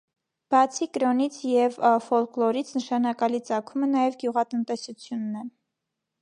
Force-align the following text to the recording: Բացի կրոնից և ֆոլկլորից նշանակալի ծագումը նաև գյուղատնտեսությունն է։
Բացի 0.53 0.85
կրոնից 0.97 1.35
և 1.49 1.77
ֆոլկլորից 2.05 2.71
նշանակալի 2.79 3.43
ծագումը 3.51 3.91
նաև 3.93 4.19
գյուղատնտեսությունն 4.25 5.39
է։ 5.45 5.47